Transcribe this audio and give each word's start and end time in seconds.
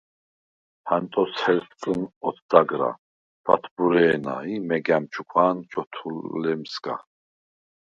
ჰანტოს 0.91 1.33
ჰერსკნ 1.41 2.01
ოთდაგრა, 2.29 2.89
ჩვათბურე̄ნა 3.43 4.35
ი 4.53 4.55
მეგა̈მ 4.67 5.03
ჩუქვა̄ნ 5.13 5.57
ჩვოთლემსგა. 5.69 6.95